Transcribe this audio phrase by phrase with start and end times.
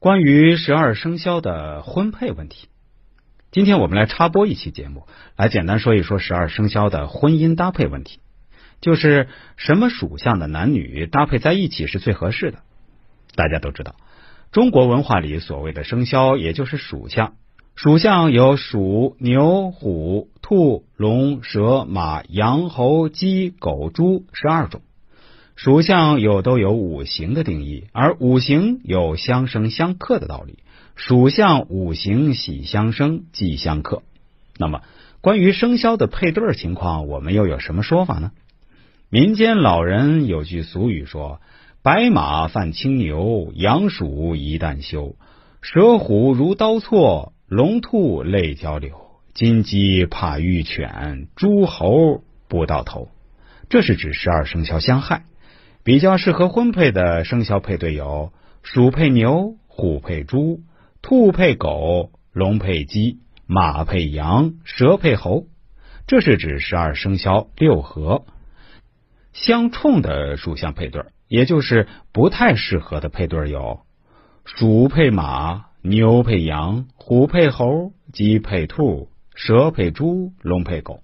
[0.00, 2.68] 关于十二生肖的婚配问题，
[3.50, 8.20] 今天我们来插播一期节目，来简单说一说十二生肖的婚姻搭配问题，
[8.80, 9.26] 就是
[9.56, 12.60] 什么属相的男女搭配在一起是最合适的。
[13.34, 13.96] 大家都知道，
[14.52, 17.34] 中国文化里所谓的生肖，也就是属相。
[17.74, 24.80] 属相有鼠、牛、虎、兔、龙、蛇、马、羊、猴、鸡、狗、猪十二种。
[25.58, 30.60] 属相有都有五行的定义，而五行有相生相克的道理。
[30.94, 34.04] 属相五行喜相生，忌相克。
[34.56, 34.82] 那么，
[35.20, 38.30] 关于生肖的配对情况，我们又有什么说法呢？
[39.10, 41.40] 民间老人有句俗语说
[41.82, 45.16] ：“白马犯青牛，羊鼠一旦休，
[45.60, 48.92] 蛇虎如刀错。”龙兔泪交流，
[49.34, 53.08] 金鸡怕玉犬，猪猴不到头。
[53.68, 55.24] 这是指十二生肖相害。
[55.84, 58.32] 比较适合婚配的生肖配对有：
[58.62, 60.60] 鼠配牛，虎配猪，
[61.02, 65.46] 兔配狗，龙配鸡，马配羊，蛇配猴。
[66.06, 68.24] 这是指十二生肖六合。
[69.32, 73.80] 相冲的属相配对，也就是不太适合的配对有：
[74.44, 75.66] 鼠配马。
[75.80, 81.02] 牛配羊，虎配猴，鸡配兔，蛇配猪，龙配狗。